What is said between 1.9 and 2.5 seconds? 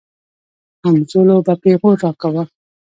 راکاوه.